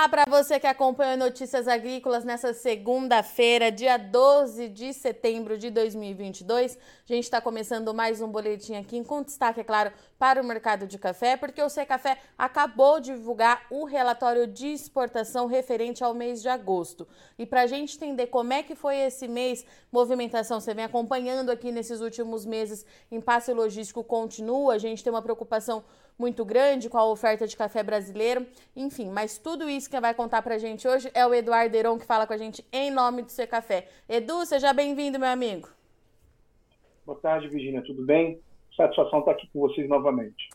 Olá 0.00 0.08
para 0.08 0.24
você 0.26 0.58
que 0.58 0.66
acompanha 0.66 1.14
Notícias 1.14 1.68
Agrícolas 1.68 2.24
nessa 2.24 2.54
segunda-feira, 2.54 3.70
dia 3.70 3.98
12 3.98 4.66
de 4.70 4.94
setembro 4.94 5.58
de 5.58 5.68
2022. 5.68 6.78
A 7.04 7.12
gente 7.12 7.24
está 7.24 7.38
começando 7.38 7.92
mais 7.92 8.22
um 8.22 8.28
boletim 8.28 8.76
aqui 8.76 9.04
com 9.04 9.22
destaque, 9.22 9.60
é 9.60 9.62
claro, 9.62 9.92
para 10.18 10.40
o 10.40 10.44
mercado 10.44 10.86
de 10.86 10.96
café, 10.98 11.36
porque 11.36 11.62
o 11.62 11.68
Secafé 11.68 12.16
acabou 12.38 12.98
de 12.98 13.12
divulgar 13.12 13.66
o 13.68 13.84
relatório 13.84 14.46
de 14.46 14.68
exportação 14.68 15.46
referente 15.46 16.02
ao 16.02 16.14
mês 16.14 16.40
de 16.40 16.48
agosto. 16.48 17.06
E 17.38 17.44
para 17.44 17.60
a 17.60 17.66
gente 17.66 17.94
entender 17.96 18.28
como 18.28 18.54
é 18.54 18.62
que 18.62 18.74
foi 18.74 18.96
esse 18.96 19.28
mês, 19.28 19.66
movimentação, 19.92 20.60
você 20.60 20.72
vem 20.72 20.86
acompanhando 20.86 21.50
aqui 21.50 21.70
nesses 21.70 22.00
últimos 22.00 22.46
meses, 22.46 22.86
impasse 23.12 23.52
logístico 23.52 24.02
continua, 24.02 24.72
a 24.72 24.78
gente 24.78 25.04
tem 25.04 25.12
uma 25.12 25.20
preocupação 25.20 25.84
muito 26.18 26.44
grande 26.44 26.88
com 26.88 26.98
a 26.98 27.04
oferta 27.04 27.46
de 27.46 27.56
café 27.56 27.82
brasileiro, 27.82 28.46
enfim, 28.76 29.10
mas 29.10 29.38
tudo 29.38 29.68
isso 29.68 29.88
que 29.88 30.00
vai 30.00 30.14
contar 30.14 30.42
pra 30.42 30.58
gente 30.58 30.86
hoje 30.86 31.10
é 31.14 31.26
o 31.26 31.34
Eduardo 31.34 31.76
Heron 31.76 31.98
que 31.98 32.04
fala 32.04 32.26
com 32.26 32.32
a 32.32 32.36
gente 32.36 32.64
em 32.72 32.90
nome 32.90 33.22
do 33.22 33.30
Ser 33.30 33.46
Café. 33.46 33.88
Edu, 34.08 34.44
seja 34.44 34.72
bem-vindo, 34.72 35.18
meu 35.18 35.28
amigo. 35.28 35.68
Boa 37.06 37.18
tarde, 37.18 37.48
Virginia, 37.48 37.82
tudo 37.82 38.04
bem? 38.04 38.40
Satisfação 38.76 39.20
estar 39.20 39.32
aqui 39.32 39.48
com 39.52 39.60
vocês 39.60 39.88
novamente. 39.88 40.48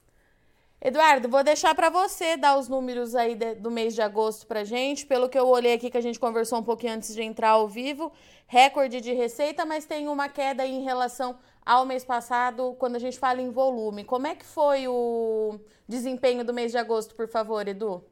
Eduardo, 0.81 1.27
vou 1.27 1.43
deixar 1.43 1.73
para 1.73 1.89
você 1.89 2.37
dar 2.37 2.59
os 2.59 2.69
números 2.69 3.15
aí 3.15 3.33
de, 3.33 3.55
do 3.55 3.71
mês 3.71 3.95
de 3.95 4.03
agosto 4.03 4.45
para 4.45 4.63
gente. 4.63 5.05
Pelo 5.05 5.27
que 5.27 5.37
eu 5.37 5.47
olhei 5.47 5.73
aqui, 5.73 5.89
que 5.89 5.97
a 5.97 6.01
gente 6.01 6.19
conversou 6.19 6.59
um 6.59 6.63
pouquinho 6.63 6.93
antes 6.93 7.15
de 7.15 7.23
entrar 7.23 7.49
ao 7.49 7.67
vivo, 7.67 8.11
recorde 8.45 9.01
de 9.01 9.11
receita, 9.11 9.65
mas 9.65 9.85
tem 9.85 10.07
uma 10.07 10.29
queda 10.29 10.63
em 10.63 10.83
relação 10.83 11.37
ao 11.65 11.85
mês 11.85 12.05
passado, 12.05 12.75
quando 12.77 12.95
a 12.95 12.99
gente 12.99 13.17
fala 13.17 13.41
em 13.41 13.49
volume. 13.49 14.03
Como 14.03 14.27
é 14.27 14.35
que 14.35 14.45
foi 14.45 14.87
o 14.87 15.59
desempenho 15.87 16.45
do 16.45 16.53
mês 16.53 16.71
de 16.71 16.77
agosto, 16.77 17.15
por 17.15 17.27
favor, 17.27 17.67
Edu? 17.67 18.03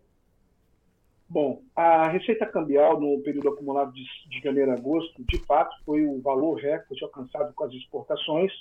Bom, 1.30 1.62
a 1.76 2.10
receita 2.10 2.46
cambial 2.46 3.00
no 3.00 3.22
período 3.22 3.50
acumulado 3.50 3.92
de, 3.94 4.04
de 4.30 4.40
janeiro 4.44 4.72
a 4.72 4.76
agosto, 4.76 5.24
de 5.24 5.38
fato, 5.46 5.76
foi 5.86 6.06
o 6.06 6.22
valor 6.22 6.56
recorde 6.56 7.04
alcançado 7.04 7.54
com 7.54 7.64
as 7.64 7.74
exportações. 7.74 8.52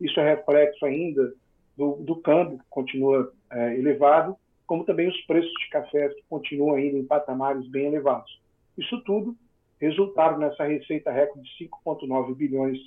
Isso 0.00 0.18
é 0.20 0.34
reflexo 0.34 0.84
ainda 0.84 1.32
do, 1.76 1.96
do 1.96 2.16
câmbio, 2.16 2.58
que 2.58 2.64
continua 2.68 3.32
é, 3.50 3.76
elevado, 3.76 4.36
como 4.66 4.84
também 4.84 5.08
os 5.08 5.20
preços 5.22 5.52
de 5.52 5.68
café 5.70 6.08
que 6.10 6.22
continuam 6.28 6.76
ainda 6.76 6.98
em 6.98 7.04
patamares 7.04 7.66
bem 7.68 7.86
elevados. 7.86 8.40
Isso 8.76 9.02
tudo 9.04 9.36
resultaram 9.80 10.38
nessa 10.38 10.64
receita 10.64 11.10
recorde 11.10 11.48
de 11.58 11.68
5,9 11.68 12.34
bilhões 12.34 12.78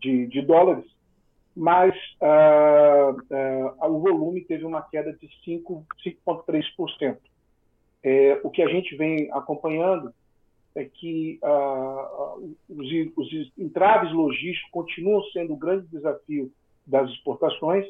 de, 0.00 0.26
de 0.26 0.42
dólares, 0.42 0.84
mas 1.56 1.94
uh, 2.20 3.12
uh, 3.12 3.92
o 3.92 4.00
volume 4.00 4.42
teve 4.42 4.64
uma 4.64 4.82
queda 4.82 5.12
de 5.12 5.28
5,3%. 5.46 7.16
É, 8.02 8.40
o 8.42 8.50
que 8.50 8.62
a 8.62 8.68
gente 8.68 8.96
vem 8.96 9.30
acompanhando 9.32 10.12
é 10.74 10.84
que 10.84 11.38
uh, 11.42 12.56
os, 12.68 12.88
os 13.16 13.52
entraves 13.58 14.12
logísticos 14.12 14.70
continuam 14.70 15.22
sendo 15.32 15.52
um 15.52 15.58
grande 15.58 15.86
desafio 15.88 16.50
das 16.86 17.10
exportações. 17.10 17.86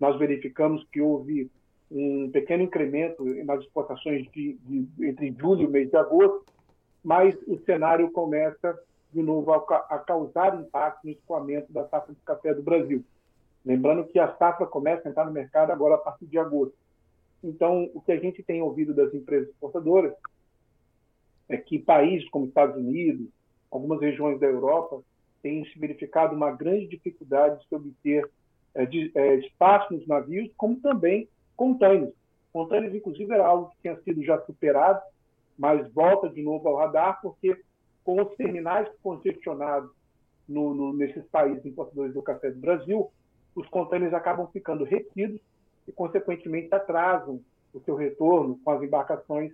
Nós 0.00 0.18
verificamos 0.18 0.84
que 0.92 1.00
houve 1.00 1.50
um 1.90 2.30
pequeno 2.30 2.64
incremento 2.64 3.24
nas 3.44 3.60
exportações 3.60 4.26
de, 4.32 4.54
de, 4.54 5.06
entre 5.06 5.32
julho 5.38 5.68
e 5.68 5.68
mês 5.68 5.90
de 5.90 5.96
agosto, 5.96 6.44
mas 7.02 7.36
o 7.46 7.58
cenário 7.64 8.10
começa 8.10 8.76
de 9.14 9.22
novo 9.22 9.52
a, 9.52 9.56
a 9.88 9.98
causar 10.00 10.60
impacto 10.60 11.04
no 11.04 11.10
escoamento 11.12 11.72
da 11.72 11.86
safra 11.88 12.12
de 12.12 12.20
café 12.20 12.52
do 12.52 12.62
Brasil. 12.62 13.04
Lembrando 13.64 14.04
que 14.04 14.18
a 14.18 14.36
safra 14.36 14.66
começa 14.66 15.08
a 15.08 15.10
entrar 15.10 15.24
no 15.24 15.32
mercado 15.32 15.70
agora 15.70 15.94
a 15.94 15.98
partir 15.98 16.26
de 16.26 16.38
agosto. 16.38 16.76
Então, 17.42 17.88
o 17.94 18.00
que 18.00 18.12
a 18.12 18.18
gente 18.18 18.42
tem 18.42 18.60
ouvido 18.60 18.92
das 18.92 19.14
empresas 19.14 19.48
exportadoras 19.48 20.12
é 21.48 21.56
que 21.56 21.78
países 21.78 22.28
como 22.30 22.46
Estados 22.46 22.76
Unidos, 22.76 23.28
algumas 23.70 24.00
regiões 24.00 24.40
da 24.40 24.46
Europa, 24.46 25.02
têm 25.42 25.64
se 25.66 25.78
verificado 25.78 26.34
uma 26.34 26.50
grande 26.50 26.88
dificuldade 26.88 27.60
de 27.60 27.68
se 27.68 27.74
obter 27.74 28.28
é, 28.74 28.84
de, 28.86 29.12
é, 29.14 29.36
espaço 29.36 29.92
nos 29.92 30.06
navios, 30.06 30.50
como 30.56 30.80
também 30.80 31.28
containers. 31.56 32.14
Containers, 32.52 32.94
inclusive, 32.94 33.32
era 33.32 33.46
algo 33.46 33.70
que 33.70 33.82
tinha 33.82 33.96
sido 34.02 34.22
já 34.24 34.40
superado, 34.42 35.00
mas 35.56 35.92
volta 35.92 36.28
de 36.28 36.42
novo 36.42 36.68
ao 36.68 36.76
radar, 36.76 37.20
porque 37.20 37.56
com 38.04 38.20
os 38.22 38.36
terminais 38.36 38.88
congestionados 39.02 39.90
no, 40.48 40.74
no, 40.74 40.92
nesses 40.92 41.24
países 41.26 41.64
importadores 41.64 42.12
do 42.12 42.22
café 42.22 42.50
do 42.50 42.60
Brasil, 42.60 43.10
os 43.54 43.66
contêineres 43.68 44.14
acabam 44.14 44.46
ficando 44.52 44.84
retidos 44.84 45.40
e, 45.88 45.92
consequentemente, 45.92 46.74
atrasam 46.74 47.40
o 47.72 47.80
seu 47.80 47.96
retorno 47.96 48.58
com 48.62 48.70
as 48.70 48.82
embarcações 48.82 49.52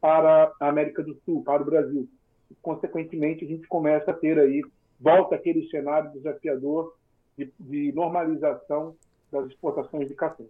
para 0.00 0.52
a 0.60 0.68
América 0.68 1.02
do 1.02 1.14
Sul, 1.24 1.44
para 1.44 1.62
o 1.62 1.64
Brasil. 1.64 2.08
E, 2.50 2.54
consequentemente, 2.56 3.44
a 3.44 3.48
gente 3.48 3.66
começa 3.68 4.10
a 4.10 4.14
ter 4.14 4.38
aí, 4.38 4.62
volta 5.00 5.36
aquele 5.36 5.68
cenário 5.68 6.10
desafiador 6.12 6.94
de, 7.38 7.52
de 7.58 7.92
normalização 7.92 8.96
das 9.30 9.46
exportações 9.46 10.08
de 10.08 10.14
café. 10.14 10.44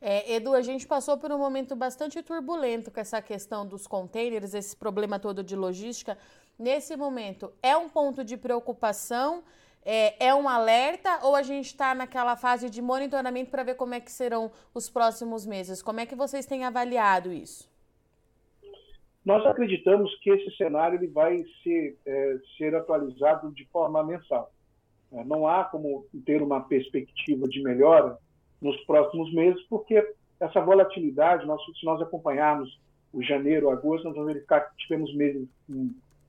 É, 0.00 0.34
Edu, 0.34 0.54
a 0.54 0.62
gente 0.62 0.86
passou 0.86 1.18
por 1.18 1.32
um 1.32 1.38
momento 1.38 1.74
bastante 1.74 2.22
turbulento 2.22 2.90
com 2.90 3.00
essa 3.00 3.20
questão 3.20 3.66
dos 3.66 3.86
containers, 3.86 4.54
esse 4.54 4.76
problema 4.76 5.18
todo 5.18 5.42
de 5.42 5.56
logística. 5.56 6.16
Nesse 6.58 6.96
momento, 6.96 7.52
é 7.62 7.76
um 7.76 7.88
ponto 7.88 8.24
de 8.24 8.36
preocupação? 8.36 9.44
É, 9.84 10.26
é 10.26 10.34
um 10.34 10.48
alerta 10.48 11.20
ou 11.22 11.36
a 11.36 11.42
gente 11.42 11.66
está 11.66 11.94
naquela 11.94 12.36
fase 12.36 12.68
de 12.68 12.82
monitoramento 12.82 13.50
para 13.50 13.62
ver 13.62 13.76
como 13.76 13.94
é 13.94 14.00
que 14.00 14.10
serão 14.10 14.50
os 14.74 14.90
próximos 14.90 15.46
meses? 15.46 15.80
Como 15.80 16.00
é 16.00 16.04
que 16.04 16.16
vocês 16.16 16.46
têm 16.46 16.64
avaliado 16.64 17.32
isso? 17.32 17.70
Nós 19.24 19.46
acreditamos 19.46 20.14
que 20.20 20.30
esse 20.30 20.56
cenário 20.56 20.98
ele 20.98 21.06
vai 21.06 21.44
ser, 21.62 21.96
é, 22.04 22.38
ser 22.56 22.74
atualizado 22.74 23.52
de 23.52 23.64
forma 23.66 24.02
mensal. 24.02 24.50
É, 25.12 25.24
não 25.24 25.46
há 25.46 25.64
como 25.64 26.06
ter 26.26 26.42
uma 26.42 26.60
perspectiva 26.60 27.46
de 27.46 27.62
melhora 27.62 28.18
nos 28.60 28.76
próximos 28.84 29.32
meses, 29.32 29.62
porque 29.70 30.12
essa 30.40 30.60
volatilidade, 30.60 31.46
nós, 31.46 31.62
se 31.64 31.86
nós 31.86 32.02
acompanharmos 32.02 32.80
o 33.12 33.22
janeiro, 33.22 33.70
agosto, 33.70 34.04
nós 34.04 34.14
vamos 34.14 34.32
verificar 34.32 34.60
que 34.60 34.76
tivemos 34.76 35.14
meses 35.14 35.48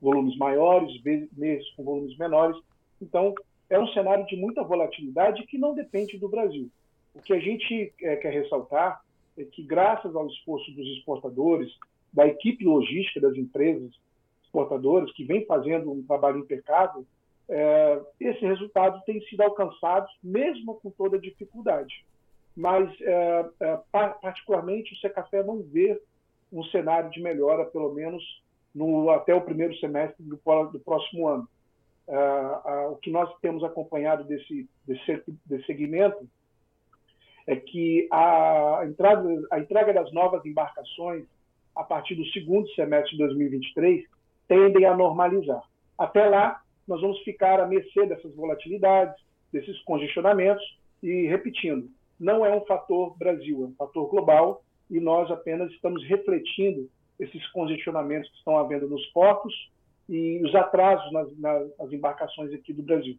volumes 0.00 0.36
maiores, 0.36 1.02
meses 1.02 1.68
com 1.76 1.84
volumes 1.84 2.16
menores. 2.16 2.56
Então, 3.00 3.34
é 3.68 3.78
um 3.78 3.88
cenário 3.88 4.26
de 4.26 4.36
muita 4.36 4.62
volatilidade 4.62 5.46
que 5.46 5.58
não 5.58 5.74
depende 5.74 6.18
do 6.18 6.28
Brasil. 6.28 6.68
O 7.14 7.20
que 7.20 7.32
a 7.32 7.38
gente 7.38 7.92
é, 8.02 8.16
quer 8.16 8.32
ressaltar 8.32 9.00
é 9.36 9.44
que, 9.44 9.62
graças 9.62 10.14
ao 10.14 10.26
esforço 10.26 10.70
dos 10.72 10.86
exportadores, 10.98 11.70
da 12.12 12.26
equipe 12.26 12.64
logística 12.64 13.20
das 13.20 13.36
empresas 13.36 13.92
exportadoras, 14.44 15.12
que 15.12 15.24
vem 15.24 15.46
fazendo 15.46 15.92
um 15.92 16.02
trabalho 16.02 16.38
impecável, 16.38 17.04
é, 17.48 18.00
esse 18.20 18.40
resultado 18.40 19.02
tem 19.04 19.20
sido 19.22 19.42
alcançado 19.42 20.06
mesmo 20.22 20.74
com 20.76 20.90
toda 20.90 21.16
a 21.16 21.20
dificuldade 21.20 22.04
mas 22.56 22.90
é, 23.00 23.50
particularmente 24.20 24.92
o 24.92 24.96
Secafé 24.98 25.42
não 25.42 25.62
vê 25.62 26.00
um 26.52 26.62
cenário 26.64 27.10
de 27.10 27.20
melhora, 27.20 27.64
pelo 27.64 27.92
menos 27.94 28.22
no, 28.74 29.10
até 29.10 29.34
o 29.34 29.40
primeiro 29.40 29.74
semestre 29.76 30.22
do, 30.22 30.36
do 30.36 30.80
próximo 30.80 31.28
ano. 31.28 31.48
É, 32.08 32.86
o 32.88 32.96
que 32.96 33.10
nós 33.10 33.32
temos 33.40 33.62
acompanhado 33.62 34.24
desse, 34.24 34.68
desse, 34.86 35.22
desse 35.46 35.66
segmento 35.66 36.28
é 37.46 37.56
que 37.56 38.08
a 38.10 38.82
entrada, 38.84 39.28
a 39.50 39.58
entrega 39.58 39.92
das 39.92 40.12
novas 40.12 40.44
embarcações 40.44 41.24
a 41.74 41.84
partir 41.84 42.14
do 42.14 42.26
segundo 42.26 42.68
semestre 42.70 43.12
de 43.12 43.18
2023 43.18 44.04
tendem 44.46 44.84
a 44.84 44.96
normalizar. 44.96 45.62
Até 45.96 46.28
lá, 46.28 46.60
nós 46.86 47.00
vamos 47.00 47.20
ficar 47.20 47.60
à 47.60 47.66
mercê 47.66 48.06
dessas 48.06 48.34
volatilidades, 48.34 49.14
desses 49.52 49.80
congestionamentos 49.82 50.64
e, 51.02 51.26
repetindo, 51.26 51.88
não 52.18 52.44
é 52.44 52.54
um 52.54 52.64
fator 52.66 53.16
Brasil, 53.16 53.64
é 53.64 53.66
um 53.66 53.74
fator 53.74 54.08
global 54.08 54.62
e 54.90 54.98
nós 54.98 55.30
apenas 55.30 55.70
estamos 55.72 56.04
refletindo 56.04 56.88
esses 57.20 57.46
congestionamentos 57.52 58.28
que 58.30 58.38
estão 58.38 58.56
havendo 58.56 58.88
nos 58.88 59.04
portos 59.06 59.70
e 60.08 60.42
os 60.44 60.54
atrasos 60.54 61.12
nas, 61.12 61.38
nas 61.38 61.92
embarcações 61.92 62.52
aqui 62.52 62.72
do 62.72 62.82
Brasil. 62.82 63.16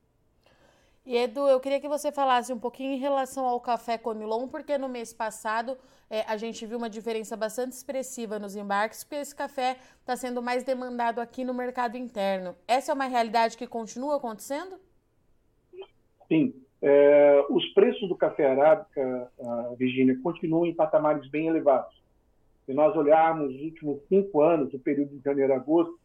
E 1.05 1.17
Edu, 1.17 1.47
eu 1.47 1.59
queria 1.59 1.79
que 1.79 1.87
você 1.87 2.11
falasse 2.11 2.53
um 2.53 2.59
pouquinho 2.59 2.93
em 2.93 2.99
relação 2.99 3.45
ao 3.45 3.59
café 3.59 3.97
Conilon, 3.97 4.47
porque 4.47 4.77
no 4.77 4.87
mês 4.87 5.11
passado 5.11 5.77
é, 6.09 6.21
a 6.27 6.37
gente 6.37 6.63
viu 6.65 6.77
uma 6.77 6.89
diferença 6.89 7.35
bastante 7.35 7.71
expressiva 7.71 8.37
nos 8.37 8.55
embarques, 8.55 9.03
porque 9.03 9.15
esse 9.15 9.35
café 9.35 9.77
está 9.99 10.15
sendo 10.15 10.43
mais 10.43 10.63
demandado 10.63 11.19
aqui 11.19 11.43
no 11.43 11.53
mercado 11.53 11.97
interno. 11.97 12.55
Essa 12.67 12.91
é 12.91 12.95
uma 12.95 13.05
realidade 13.07 13.57
que 13.57 13.65
continua 13.65 14.17
acontecendo? 14.17 14.79
Sim, 16.27 16.53
é, 16.81 17.45
os 17.49 17.65
preços 17.73 18.07
do 18.07 18.15
café 18.15 18.51
arábica, 18.51 19.31
Virgínia, 19.77 20.17
continuam 20.21 20.65
em 20.65 20.73
patamares 20.73 21.27
bem 21.29 21.47
elevados. 21.47 22.00
Se 22.65 22.73
nós 22.73 22.95
olharmos 22.95 23.55
os 23.55 23.61
últimos 23.61 24.01
cinco 24.07 24.41
anos, 24.41 24.73
o 24.73 24.79
período 24.79 25.17
de 25.17 25.23
janeiro 25.23 25.53
a 25.53 25.55
agosto, 25.57 25.99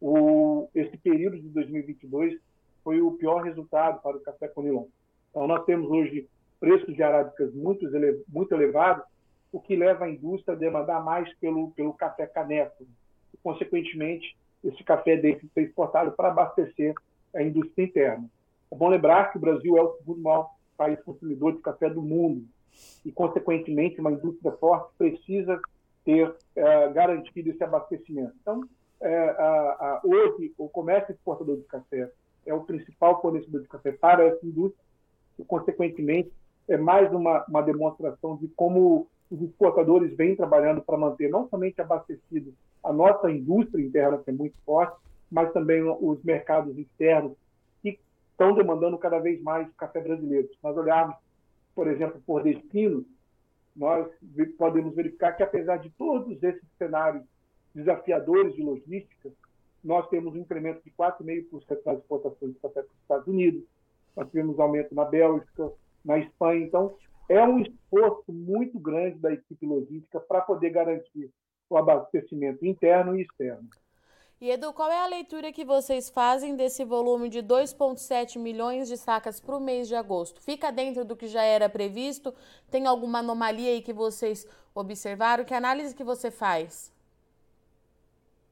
o, 0.00 0.68
esse 0.74 0.96
período 0.96 1.38
de 1.38 1.48
2022 1.48 2.38
foi 2.82 3.00
o 3.00 3.12
pior 3.12 3.42
resultado 3.42 4.02
para 4.02 4.16
o 4.16 4.20
café 4.20 4.48
Conilon. 4.48 4.86
Então, 5.30 5.46
nós 5.46 5.64
temos 5.64 5.88
hoje 5.90 6.28
preços 6.58 6.94
de 6.94 7.02
arábicas 7.02 7.54
muito, 7.54 7.86
muito 8.28 8.54
elevados 8.54 9.04
o 9.52 9.60
que 9.60 9.76
leva 9.76 10.06
a 10.06 10.10
indústria 10.10 10.54
a 10.54 10.58
demandar 10.58 11.04
mais 11.04 11.32
pelo, 11.38 11.70
pelo 11.72 11.92
café 11.92 12.26
caneco. 12.26 12.84
E, 13.32 13.36
consequentemente, 13.42 14.36
esse 14.64 14.82
café 14.82 15.16
deixa 15.16 15.40
de 15.40 15.52
ser 15.52 15.62
exportado 15.62 16.12
para 16.12 16.28
abastecer 16.28 16.94
a 17.34 17.42
indústria 17.42 17.84
interna. 17.84 18.28
É 18.70 18.76
bom 18.76 18.88
lembrar 18.88 19.30
que 19.30 19.38
o 19.38 19.40
Brasil 19.40 19.76
é 19.76 19.82
o 19.82 19.96
segundo 19.98 20.22
maior 20.22 20.50
país 20.76 21.00
consumidor 21.02 21.52
de 21.52 21.60
café 21.60 21.90
do 21.90 22.00
mundo 22.00 22.44
e, 23.04 23.12
consequentemente, 23.12 24.00
uma 24.00 24.12
indústria 24.12 24.52
forte 24.52 24.92
precisa 24.96 25.60
ter 26.04 26.34
é, 26.56 26.88
garantido 26.90 27.50
esse 27.50 27.62
abastecimento. 27.62 28.32
Então, 28.40 28.62
a, 29.04 30.00
hoje, 30.04 30.52
o 30.56 30.68
comércio 30.68 31.12
exportador 31.12 31.56
de 31.56 31.64
café 31.64 32.08
é 32.46 32.54
o 32.54 32.62
principal 32.62 33.20
fornecedor 33.20 33.62
de 33.62 33.68
café 33.68 33.92
para 33.92 34.24
essa 34.24 34.46
indústria 34.46 34.84
e, 35.38 35.44
consequentemente, 35.44 36.32
é 36.68 36.76
mais 36.76 37.12
uma, 37.12 37.44
uma 37.48 37.62
demonstração 37.62 38.36
de 38.36 38.48
como 38.48 39.08
os 39.30 39.40
exportadores 39.40 40.14
vêm 40.16 40.36
trabalhando 40.36 40.82
para 40.82 40.98
manter 40.98 41.30
não 41.30 41.48
somente 41.48 41.80
abastecido 41.80 42.52
a 42.84 42.92
nossa 42.92 43.30
indústria 43.30 43.82
interna, 43.84 44.18
que 44.18 44.30
é 44.30 44.32
muito 44.32 44.56
forte, 44.64 44.96
mas 45.30 45.52
também 45.52 45.82
os 45.82 46.22
mercados 46.22 46.76
externos, 46.76 47.32
que 47.80 47.98
estão 48.30 48.54
demandando 48.54 48.98
cada 48.98 49.18
vez 49.18 49.40
mais 49.42 49.66
café 49.76 50.00
brasileiro. 50.00 50.48
Se 50.48 50.58
nós 50.62 50.76
olharmos, 50.76 51.16
por 51.74 51.88
exemplo, 51.88 52.20
por 52.26 52.42
destino, 52.42 53.04
nós 53.74 54.08
podemos 54.58 54.94
verificar 54.94 55.32
que, 55.32 55.42
apesar 55.42 55.78
de 55.78 55.90
todos 55.90 56.42
esses 56.42 56.68
cenários 56.78 57.24
desafiadores 57.74 58.54
de 58.54 58.62
logística, 58.62 59.30
nós 59.82 60.08
temos 60.08 60.34
um 60.34 60.38
incremento 60.38 60.82
de 60.84 60.90
4,5% 60.90 61.78
nas 61.84 61.98
exportações 61.98 62.52
de 62.52 62.60
café 62.60 62.82
para 62.82 62.92
os 62.92 63.00
Estados 63.02 63.26
Unidos, 63.26 63.64
nós 64.16 64.28
tivemos 64.28 64.58
aumento 64.60 64.94
na 64.94 65.04
Bélgica, 65.04 65.72
na 66.04 66.18
Espanha. 66.18 66.64
Então, 66.64 66.96
é 67.28 67.42
um 67.42 67.60
esforço 67.60 68.30
muito 68.32 68.78
grande 68.78 69.18
da 69.18 69.32
equipe 69.32 69.66
logística 69.66 70.20
para 70.20 70.42
poder 70.42 70.70
garantir 70.70 71.30
o 71.68 71.76
abastecimento 71.76 72.64
interno 72.66 73.16
e 73.16 73.22
externo. 73.22 73.68
E 74.42 74.50
Edu, 74.50 74.72
qual 74.72 74.90
é 74.90 74.98
a 74.98 75.06
leitura 75.06 75.52
que 75.52 75.64
vocês 75.64 76.10
fazem 76.10 76.56
desse 76.56 76.84
volume 76.84 77.28
de 77.28 77.40
2,7 77.40 78.40
milhões 78.40 78.88
de 78.88 78.96
sacas 78.96 79.38
para 79.38 79.56
o 79.56 79.60
mês 79.60 79.86
de 79.86 79.94
agosto? 79.94 80.40
Fica 80.40 80.72
dentro 80.72 81.04
do 81.04 81.14
que 81.14 81.28
já 81.28 81.44
era 81.44 81.68
previsto? 81.68 82.34
Tem 82.68 82.84
alguma 82.84 83.20
anomalia 83.20 83.70
aí 83.70 83.80
que 83.80 83.92
vocês 83.92 84.44
observaram? 84.74 85.44
Que 85.44 85.54
análise 85.54 85.94
que 85.94 86.02
você 86.02 86.28
faz? 86.28 86.92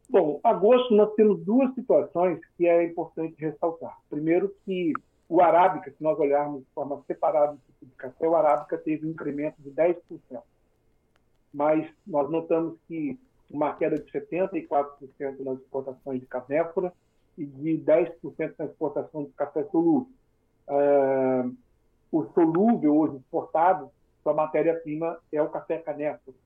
Bom, 0.09 0.39
agosto 0.45 0.95
nós 0.95 1.13
temos 1.15 1.45
duas 1.45 1.75
situações 1.75 2.39
que 2.57 2.69
é 2.69 2.85
importante 2.85 3.35
ressaltar. 3.41 3.99
Primeiro 4.09 4.55
que 4.65 4.93
o 5.29 5.41
arábica, 5.41 5.91
se 5.91 6.01
nós 6.01 6.17
olharmos 6.21 6.61
de 6.61 6.71
forma 6.73 7.03
separada 7.05 7.55
do 7.55 7.59
tipo 7.67 7.87
de 7.87 7.97
café, 7.97 8.29
o 8.29 8.37
arábica 8.37 8.79
teve 8.79 9.09
um 9.09 9.11
incremento 9.11 9.61
de 9.61 9.73
10%. 9.73 9.97
Mas 11.53 11.93
nós 12.07 12.31
notamos 12.31 12.79
que 12.87 13.19
uma 13.50 13.75
queda 13.75 13.99
de 13.99 14.11
74% 14.11 15.41
nas 15.41 15.58
exportações 15.58 16.20
de 16.20 16.26
canéfora 16.26 16.93
e 17.37 17.44
de 17.44 17.79
10% 17.79 18.55
na 18.58 18.67
exportação 18.67 19.25
de 19.25 19.32
café 19.32 19.64
solúvel. 19.64 20.08
Uh, 20.69 21.56
o 22.12 22.25
solúvel 22.32 22.97
hoje 22.97 23.17
exportado, 23.17 23.91
sua 24.23 24.35
matéria-prima 24.35 25.19
é 25.32 25.43
o 25.43 25.49
café 25.49 25.79
canéfora. 25.79 26.37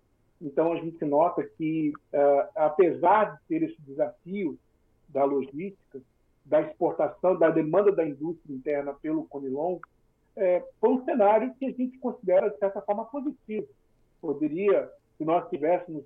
Então 0.41 0.73
a 0.73 0.77
gente 0.77 1.05
nota 1.05 1.43
que, 1.43 1.93
uh, 2.13 2.49
apesar 2.55 3.37
de 3.37 3.43
ter 3.49 3.63
esse 3.65 3.81
desafio 3.83 4.59
da 5.09 5.25
logística, 5.25 6.01
da 6.45 6.61
exportação, 6.61 7.39
da 7.39 7.51
demanda 7.51 7.91
da 7.93 8.07
indústria 8.07 8.55
interna 8.55 8.93
pelo 8.95 9.25
Conilon, 9.25 9.79
é, 10.37 10.63
foi 10.81 10.91
um 10.91 11.05
cenário 11.05 11.55
que 11.55 11.67
a 11.67 11.71
gente 11.71 11.97
considera, 11.99 12.51
de 12.51 12.59
certa 12.59 12.81
forma, 12.83 13.05
positivo. 13.05 13.69
Poderia, 14.21 14.91
se 15.17 15.25
nós 15.25 15.49
tivéssemos 15.49 16.05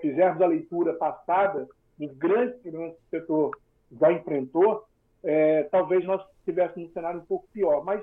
fizermos 0.00 0.40
a 0.42 0.46
leitura 0.46 0.94
passada 0.94 1.68
dos 1.98 2.16
grandes 2.16 2.56
problemas 2.60 2.96
que 2.96 3.16
o 3.16 3.20
setor 3.20 3.50
já 3.92 4.12
enfrentou, 4.12 4.84
é, 5.22 5.64
talvez 5.64 6.04
nós 6.04 6.24
tivéssemos 6.44 6.88
um 6.88 6.92
cenário 6.92 7.20
um 7.20 7.26
pouco 7.26 7.46
pior. 7.52 7.84
Mas, 7.84 8.02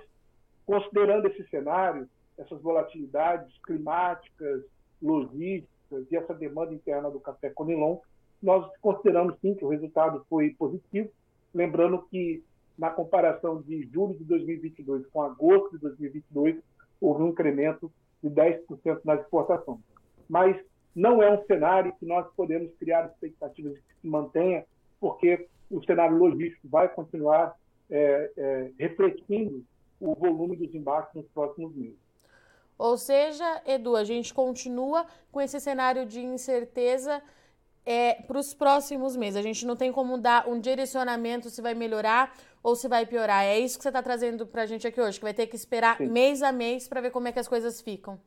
considerando 0.66 1.28
esse 1.28 1.48
cenário, 1.50 2.08
essas 2.38 2.62
volatilidades 2.62 3.52
climáticas, 3.64 4.64
logísticas 5.02 6.06
e 6.12 6.16
essa 6.16 6.34
demanda 6.34 6.74
interna 6.74 7.10
do 7.10 7.20
café 7.20 7.50
Conilon, 7.50 7.98
nós 8.42 8.70
consideramos 8.82 9.36
sim 9.40 9.56
que 9.56 9.66
o 9.66 9.70
resultado 9.70 10.24
foi 10.30 10.52
positivo. 10.52 11.10
Lembrando 11.54 12.04
que, 12.10 12.44
na 12.78 12.92
comparação 12.92 13.62
de 13.62 13.90
julho 13.92 14.16
de 14.16 14.24
2022 14.26 15.08
com 15.08 15.24
agosto 15.24 15.72
de 15.72 15.80
2022, 15.80 16.62
houve 17.02 17.24
um 17.24 17.30
incremento 17.30 17.92
de 18.22 18.30
10% 18.30 19.02
nas 19.04 19.22
exportações. 19.22 19.80
Mas 20.30 20.56
não 20.98 21.22
é 21.22 21.32
um 21.32 21.46
cenário 21.46 21.94
que 22.00 22.06
nós 22.08 22.26
podemos 22.36 22.74
criar 22.80 23.06
expectativas 23.06 23.76
de 23.76 23.82
que 23.82 24.02
se 24.02 24.08
mantenha, 24.08 24.66
porque 25.00 25.48
o 25.70 25.84
cenário 25.86 26.18
logístico 26.18 26.68
vai 26.68 26.90
continuar 26.90 27.56
é, 27.88 28.32
é, 28.36 28.72
refletindo 28.80 29.64
o 30.00 30.16
volume 30.16 30.58
dos 30.58 30.74
embarques 30.74 31.14
nos 31.14 31.28
próximos 31.28 31.76
meses. 31.76 32.00
Ou 32.80 32.98
seja, 32.98 33.62
Edu, 33.68 33.96
a 33.96 34.04
gente 34.04 34.34
continua 34.34 35.06
com 35.32 35.40
esse 35.40 35.60
cenário 35.60 36.04
de 36.04 36.20
incerteza 36.20 37.22
é, 37.86 38.16
para 38.16 38.40
os 38.40 38.56
próximos 38.56 39.16
meses. 39.16 39.38
A 39.38 39.44
gente 39.44 39.68
não 39.68 39.76
tem 39.76 39.92
como 39.92 40.18
dar 40.18 40.48
um 40.50 40.60
direcionamento 40.60 41.52
se 41.52 41.62
vai 41.62 41.76
melhorar 41.76 42.36
ou 42.64 42.76
se 42.76 42.88
vai 42.88 43.06
piorar. 43.06 43.44
É 43.44 43.60
isso 43.60 43.78
que 43.78 43.84
você 43.84 43.90
está 43.90 44.02
trazendo 44.02 44.48
para 44.48 44.64
a 44.64 44.66
gente 44.66 44.88
aqui 44.88 45.00
hoje, 45.00 45.20
que 45.20 45.26
vai 45.26 45.34
ter 45.34 45.46
que 45.46 45.56
esperar 45.56 45.98
Sim. 45.98 46.08
mês 46.08 46.42
a 46.42 46.52
mês 46.52 46.88
para 46.88 47.02
ver 47.02 47.12
como 47.12 47.28
é 47.28 47.32
que 47.32 47.40
as 47.40 47.48
coisas 47.48 47.82
ficam. 47.82 48.20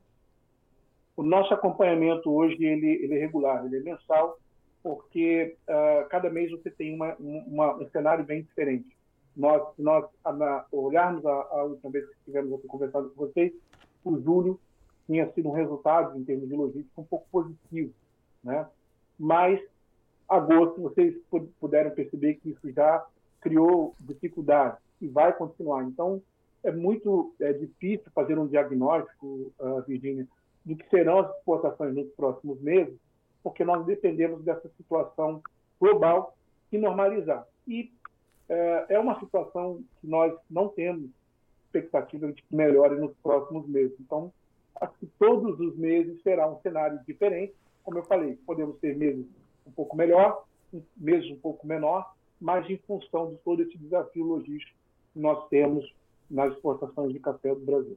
O 1.20 1.22
nosso 1.22 1.52
acompanhamento 1.52 2.32
hoje 2.32 2.64
ele, 2.64 2.92
ele 3.04 3.14
é 3.14 3.18
regular, 3.18 3.62
ele 3.66 3.76
é 3.76 3.80
mensal, 3.80 4.38
porque 4.82 5.54
uh, 5.68 6.08
cada 6.08 6.30
mês 6.30 6.50
você 6.50 6.70
tem 6.70 6.94
uma, 6.94 7.14
uma, 7.16 7.74
um 7.74 7.86
cenário 7.90 8.24
bem 8.24 8.40
diferente. 8.40 8.96
Nós, 9.36 9.62
nós 9.78 10.06
na, 10.24 10.64
olharmos 10.72 11.26
a, 11.26 11.30
a, 11.30 11.64
última 11.64 11.90
vez 11.90 12.06
que 12.06 12.14
estivemos 12.14 12.54
aqui 12.54 12.66
conversando 12.66 13.10
com 13.10 13.26
vocês, 13.26 13.52
o 14.02 14.18
julho 14.18 14.58
tinha 15.06 15.30
sido 15.32 15.50
um 15.50 15.52
resultado, 15.52 16.18
em 16.18 16.24
termos 16.24 16.48
de 16.48 16.56
logística, 16.56 16.98
um 16.98 17.04
pouco 17.04 17.26
positivo. 17.30 17.92
Né? 18.42 18.66
Mas, 19.18 19.60
agosto, 20.26 20.80
vocês 20.80 21.14
puderam 21.60 21.90
perceber 21.90 22.36
que 22.36 22.48
isso 22.48 22.72
já 22.72 23.04
criou 23.42 23.94
dificuldades 24.00 24.78
e 25.02 25.06
vai 25.06 25.34
continuar. 25.34 25.84
Então, 25.84 26.22
é 26.64 26.72
muito 26.72 27.34
é, 27.38 27.52
difícil 27.52 28.10
fazer 28.14 28.38
um 28.38 28.46
diagnóstico, 28.46 29.52
uh, 29.58 29.82
Virginia, 29.86 30.26
do 30.64 30.76
que 30.76 30.88
serão 30.88 31.20
as 31.20 31.36
exportações 31.36 31.94
nos 31.94 32.08
próximos 32.12 32.60
meses, 32.60 32.98
porque 33.42 33.64
nós 33.64 33.84
dependemos 33.86 34.42
dessa 34.44 34.68
situação 34.76 35.42
global 35.80 36.36
se 36.68 36.78
normalizar. 36.78 37.46
E 37.66 37.90
é, 38.48 38.86
é 38.90 38.98
uma 38.98 39.18
situação 39.18 39.82
que 40.00 40.06
nós 40.06 40.34
não 40.50 40.68
temos 40.68 41.10
expectativa 41.66 42.32
de 42.32 42.42
que 42.42 42.54
melhore 42.54 42.96
nos 42.96 43.12
próximos 43.22 43.66
meses. 43.68 43.96
Então, 44.00 44.32
acho 44.80 44.92
que 44.98 45.06
todos 45.18 45.58
os 45.60 45.76
meses 45.76 46.20
será 46.22 46.48
um 46.48 46.60
cenário 46.60 47.00
diferente. 47.06 47.54
Como 47.84 47.98
eu 47.98 48.02
falei, 48.04 48.36
podemos 48.44 48.78
ter 48.78 48.96
meses 48.96 49.24
um 49.66 49.70
pouco 49.70 49.96
melhor, 49.96 50.44
meses 50.96 51.30
um 51.30 51.38
pouco 51.38 51.66
menor, 51.66 52.12
mas 52.40 52.68
em 52.68 52.76
função 52.78 53.30
de 53.30 53.36
todo 53.38 53.62
esse 53.62 53.76
desafio 53.78 54.24
logístico 54.24 54.76
que 55.12 55.20
nós 55.20 55.48
temos 55.48 55.94
nas 56.30 56.52
exportações 56.52 57.12
de 57.12 57.18
café 57.18 57.54
do 57.54 57.60
Brasil. 57.64 57.96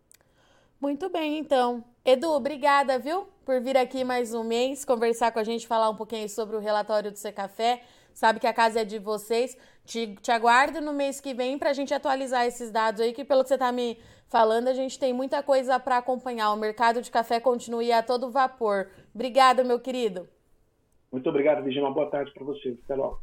Muito 0.83 1.07
bem, 1.07 1.37
então. 1.37 1.81
Edu, 2.03 2.29
obrigada, 2.31 2.99
viu, 2.99 3.25
por 3.45 3.61
vir 3.61 3.77
aqui 3.77 4.03
mais 4.03 4.33
um 4.33 4.43
mês 4.43 4.83
conversar 4.83 5.31
com 5.31 5.39
a 5.39 5.43
gente, 5.45 5.65
falar 5.65 5.89
um 5.89 5.95
pouquinho 5.95 6.27
sobre 6.27 6.57
o 6.57 6.59
relatório 6.59 7.09
do 7.09 7.17
Secafé. 7.17 7.81
Sabe 8.13 8.37
que 8.37 8.45
a 8.45 8.53
casa 8.53 8.81
é 8.81 8.83
de 8.83 8.99
vocês. 8.99 9.57
Te, 9.85 10.13
te 10.21 10.29
aguardo 10.29 10.81
no 10.81 10.91
mês 10.91 11.21
que 11.21 11.33
vem 11.33 11.57
para 11.57 11.69
a 11.69 11.73
gente 11.73 11.93
atualizar 11.93 12.45
esses 12.45 12.69
dados 12.69 12.99
aí, 12.99 13.13
que 13.13 13.23
pelo 13.23 13.43
que 13.43 13.47
você 13.47 13.53
está 13.53 13.71
me 13.71 13.97
falando, 14.27 14.67
a 14.67 14.73
gente 14.73 14.99
tem 14.99 15.13
muita 15.13 15.41
coisa 15.41 15.79
para 15.79 15.99
acompanhar. 15.99 16.51
O 16.51 16.57
mercado 16.57 17.01
de 17.01 17.09
café 17.09 17.39
continua 17.39 17.99
a 17.99 18.03
todo 18.03 18.29
vapor. 18.29 18.89
Obrigada, 19.15 19.63
meu 19.63 19.79
querido. 19.79 20.27
Muito 21.09 21.29
obrigado, 21.29 21.63
Virginia. 21.63 21.87
Uma 21.87 21.95
boa 21.95 22.09
tarde 22.09 22.33
para 22.33 22.43
vocês. 22.43 22.77
Até 22.83 22.95
logo. 22.95 23.21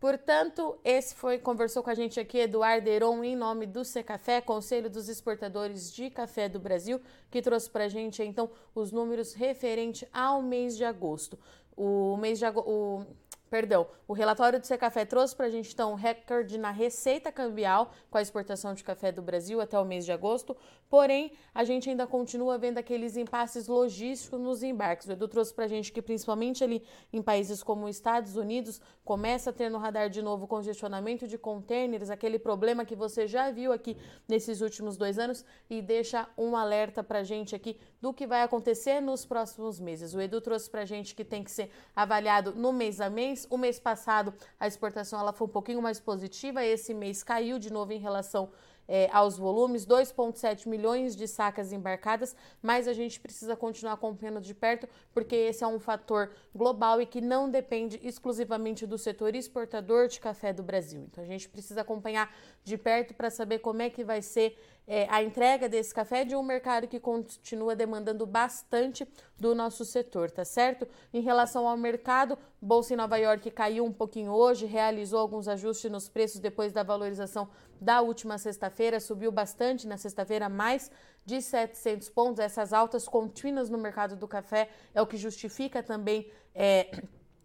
Portanto, 0.00 0.78
esse 0.82 1.14
foi, 1.14 1.38
conversou 1.38 1.82
com 1.82 1.90
a 1.90 1.94
gente 1.94 2.18
aqui 2.18 2.38
Eduardo 2.38 2.88
Heron 2.88 3.22
em 3.22 3.36
nome 3.36 3.66
do 3.66 3.84
Secafé, 3.84 4.40
Conselho 4.40 4.88
dos 4.88 5.10
Exportadores 5.10 5.92
de 5.92 6.08
Café 6.08 6.48
do 6.48 6.58
Brasil, 6.58 6.98
que 7.30 7.42
trouxe 7.42 7.68
para 7.68 7.84
a 7.84 7.88
gente 7.88 8.22
então 8.22 8.50
os 8.74 8.90
números 8.90 9.34
referente 9.34 10.08
ao 10.10 10.40
mês 10.40 10.74
de 10.74 10.86
agosto. 10.86 11.38
O 11.76 12.16
mês 12.16 12.38
de 12.38 12.46
agosto. 12.46 13.06
Perdão, 13.50 13.88
o 14.06 14.12
relatório 14.12 14.60
do 14.60 14.66
Secafé 14.66 15.04
trouxe 15.04 15.34
para 15.34 15.46
a 15.46 15.50
gente 15.50 15.72
então 15.72 15.90
um 15.90 15.96
recorde 15.96 16.56
na 16.56 16.70
receita 16.70 17.32
cambial 17.32 17.92
com 18.08 18.16
a 18.16 18.22
exportação 18.22 18.74
de 18.74 18.84
café 18.84 19.10
do 19.10 19.20
Brasil 19.20 19.60
até 19.60 19.76
o 19.76 19.84
mês 19.84 20.04
de 20.04 20.12
agosto, 20.12 20.56
porém 20.88 21.32
a 21.52 21.64
gente 21.64 21.90
ainda 21.90 22.06
continua 22.06 22.56
vendo 22.56 22.78
aqueles 22.78 23.16
impasses 23.16 23.66
logísticos 23.66 24.40
nos 24.40 24.62
embarques. 24.62 25.08
O 25.08 25.12
Edu 25.12 25.26
trouxe 25.26 25.52
para 25.52 25.64
a 25.64 25.68
gente 25.68 25.90
que 25.90 26.00
principalmente 26.00 26.62
ali 26.62 26.84
em 27.12 27.20
países 27.20 27.60
como 27.60 27.86
os 27.86 27.96
Estados 27.96 28.36
Unidos 28.36 28.80
começa 29.04 29.50
a 29.50 29.52
ter 29.52 29.68
no 29.68 29.78
radar 29.78 30.08
de 30.08 30.22
novo 30.22 30.46
congestionamento 30.46 31.26
de 31.26 31.36
contêineres, 31.36 32.08
aquele 32.08 32.38
problema 32.38 32.84
que 32.84 32.94
você 32.94 33.26
já 33.26 33.50
viu 33.50 33.72
aqui 33.72 33.96
nesses 34.28 34.60
últimos 34.60 34.96
dois 34.96 35.18
anos 35.18 35.44
e 35.68 35.82
deixa 35.82 36.28
um 36.38 36.56
alerta 36.56 37.02
para 37.02 37.18
a 37.18 37.24
gente 37.24 37.56
aqui 37.56 37.76
do 38.00 38.14
que 38.14 38.28
vai 38.28 38.42
acontecer 38.42 39.00
nos 39.00 39.26
próximos 39.26 39.80
meses. 39.80 40.14
O 40.14 40.20
Edu 40.20 40.40
trouxe 40.40 40.70
para 40.70 40.82
a 40.82 40.86
gente 40.86 41.16
que 41.16 41.24
tem 41.24 41.42
que 41.42 41.50
ser 41.50 41.68
avaliado 41.96 42.54
no 42.54 42.72
mês 42.72 43.00
a 43.00 43.10
mês 43.10 43.39
mês. 43.40 43.46
O 43.50 43.56
mês 43.56 43.78
passado 43.78 44.34
a 44.58 44.66
exportação 44.66 45.18
ela 45.18 45.32
foi 45.32 45.46
um 45.46 45.50
pouquinho 45.50 45.80
mais 45.80 46.00
positiva, 46.00 46.64
esse 46.64 46.92
mês 46.92 47.22
caiu 47.22 47.58
de 47.58 47.72
novo 47.72 47.92
em 47.92 47.98
relação 47.98 48.50
é, 48.88 49.08
aos 49.12 49.38
volumes, 49.38 49.86
2,7 49.86 50.68
milhões 50.68 51.14
de 51.14 51.28
sacas 51.28 51.72
embarcadas, 51.72 52.34
mas 52.60 52.88
a 52.88 52.92
gente 52.92 53.20
precisa 53.20 53.54
continuar 53.54 53.92
acompanhando 53.92 54.40
de 54.40 54.54
perto, 54.54 54.88
porque 55.12 55.36
esse 55.36 55.62
é 55.62 55.66
um 55.66 55.78
fator 55.78 56.30
global 56.54 57.00
e 57.00 57.06
que 57.06 57.20
não 57.20 57.48
depende 57.48 58.00
exclusivamente 58.02 58.86
do 58.86 58.98
setor 58.98 59.34
exportador 59.34 60.08
de 60.08 60.18
café 60.18 60.52
do 60.52 60.62
Brasil. 60.62 61.06
Então 61.10 61.22
a 61.22 61.26
gente 61.26 61.48
precisa 61.48 61.82
acompanhar 61.82 62.34
de 62.64 62.76
perto 62.76 63.14
para 63.14 63.30
saber 63.30 63.60
como 63.60 63.82
é 63.82 63.90
que 63.90 64.02
vai 64.02 64.22
ser 64.22 64.56
é, 64.86 65.06
a 65.08 65.22
entrega 65.22 65.68
desse 65.68 65.94
café 65.94 66.24
de 66.24 66.34
um 66.34 66.42
mercado 66.42 66.88
que 66.88 66.98
continua 66.98 67.76
demandando 67.76 68.26
bastante 68.26 69.06
do 69.38 69.54
nosso 69.54 69.84
setor, 69.84 70.32
tá 70.32 70.44
certo? 70.44 70.86
Em 71.14 71.20
relação 71.20 71.68
ao 71.68 71.76
mercado, 71.76 72.36
Bolsa 72.60 72.94
em 72.94 72.96
Nova 72.96 73.16
York 73.16 73.52
caiu 73.52 73.84
um 73.84 73.92
pouquinho 73.92 74.32
hoje, 74.32 74.66
realizou 74.66 75.20
alguns 75.20 75.46
ajustes 75.46 75.88
nos 75.88 76.08
preços 76.08 76.40
depois 76.40 76.72
da 76.72 76.82
valorização 76.82 77.48
da 77.80 78.00
última 78.00 78.36
sexta-feira, 78.38 79.00
subiu 79.00 79.32
bastante 79.32 79.86
na 79.86 79.96
sexta-feira, 79.96 80.48
mais 80.48 80.90
de 81.24 81.40
700 81.40 82.08
pontos. 82.10 82.40
Essas 82.40 82.72
altas 82.72 83.08
contínuas 83.08 83.70
no 83.70 83.78
mercado 83.78 84.16
do 84.16 84.28
café 84.28 84.68
é 84.94 85.00
o 85.00 85.06
que 85.06 85.16
justifica 85.16 85.82
também. 85.82 86.30
É, 86.54 86.90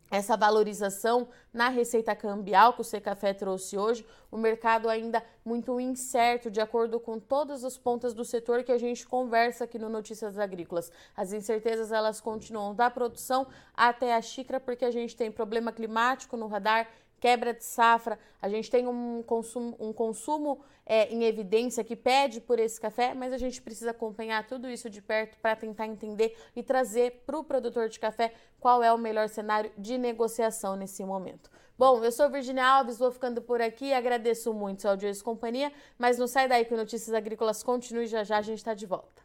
essa 0.10 0.38
valorização 0.38 1.28
na 1.52 1.70
receita 1.70 2.16
cambial 2.16 2.74
que 2.74 2.82
o 2.82 2.84
Secafé 2.84 3.34
trouxe 3.34 3.78
hoje, 3.78 4.06
o 4.32 4.38
mercado 4.38 4.88
ainda 4.88 5.24
muito 5.44 5.80
incerto, 5.80 6.52
de 6.52 6.62
acordo 6.62 7.00
com 7.00 7.20
todas 7.20 7.64
as 7.64 7.78
pontas 7.78 8.14
do 8.14 8.24
setor 8.24 8.64
que 8.64 8.72
a 8.72 8.78
gente 8.78 9.06
conversa 9.06 9.64
aqui 9.64 9.80
no 9.80 9.90
Notícias 9.90 10.38
Agrícolas. 10.38 10.92
As 11.16 11.34
incertezas 11.34 11.92
elas 11.92 12.22
continuam 12.22 12.76
da 12.76 12.90
produção 12.90 13.48
até 13.74 14.16
a 14.16 14.22
xícara, 14.22 14.60
porque 14.60 14.86
a 14.86 14.92
gente 14.92 15.16
tem 15.16 15.32
problema 15.32 15.72
climático 15.72 16.38
no 16.38 16.48
radar, 16.48 16.88
quebra 17.26 17.56
de 17.56 17.64
safra, 17.64 18.20
a 18.40 18.48
gente 18.48 18.70
tem 18.70 18.88
um 18.88 19.24
consumo, 19.24 19.76
um 19.80 19.92
consumo 19.92 20.60
é, 20.86 21.12
em 21.12 21.24
evidência 21.24 21.84
que 21.84 21.96
pede 21.96 22.40
por 22.40 22.60
esse 22.60 22.80
café, 22.80 23.16
mas 23.16 23.34
a 23.34 23.38
gente 23.40 23.60
precisa 23.64 23.90
acompanhar 23.90 24.46
tudo 24.46 24.70
isso 24.70 24.92
de 24.92 25.02
perto 25.02 25.36
para 25.40 25.56
tentar 25.56 25.88
entender 25.88 26.38
e 26.56 26.62
trazer 26.62 27.24
para 27.26 27.36
o 27.36 27.44
produtor 27.44 27.90
de 27.90 28.00
café 28.00 28.32
qual 28.60 28.84
é 28.84 28.94
o 28.94 28.98
melhor 29.00 29.28
cenário 29.28 29.72
de 29.76 29.98
negociação 29.98 30.76
nesse 30.76 31.04
momento. 31.04 31.50
Bom, 31.76 32.04
eu 32.04 32.12
sou 32.12 32.30
Virginia 32.30 32.64
Alves, 32.64 33.00
vou 33.00 33.12
ficando 33.12 33.42
por 33.42 33.60
aqui, 33.60 33.92
agradeço 33.92 34.54
muito 34.54 34.84
seu 34.84 34.92
audiência 34.92 35.22
e 35.22 35.26
companhia, 35.26 35.74
mas 35.98 36.20
não 36.20 36.28
sai 36.28 36.48
daí 36.48 36.64
que 36.64 36.76
Notícias 36.76 37.12
Agrícolas 37.12 37.64
continue 37.64 38.06
já 38.06 38.24
já 38.24 38.38
a 38.38 38.44
gente 38.44 38.60
está 38.60 38.76
de 38.76 38.86
volta. 38.86 39.25